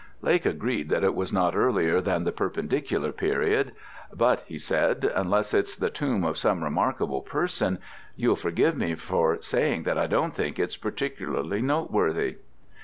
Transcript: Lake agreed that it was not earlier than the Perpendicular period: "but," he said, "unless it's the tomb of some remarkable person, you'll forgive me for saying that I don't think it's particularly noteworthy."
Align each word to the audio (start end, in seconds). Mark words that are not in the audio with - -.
Lake 0.23 0.47
agreed 0.47 0.89
that 0.89 1.03
it 1.03 1.13
was 1.13 1.31
not 1.31 1.55
earlier 1.55 2.01
than 2.01 2.23
the 2.23 2.31
Perpendicular 2.31 3.11
period: 3.11 3.71
"but," 4.11 4.43
he 4.47 4.57
said, 4.57 5.03
"unless 5.15 5.53
it's 5.53 5.75
the 5.75 5.91
tomb 5.91 6.23
of 6.23 6.39
some 6.39 6.63
remarkable 6.63 7.21
person, 7.21 7.77
you'll 8.15 8.35
forgive 8.35 8.75
me 8.75 8.95
for 8.95 9.39
saying 9.43 9.83
that 9.83 9.99
I 9.99 10.07
don't 10.07 10.33
think 10.33 10.57
it's 10.57 10.75
particularly 10.75 11.61
noteworthy." 11.61 12.37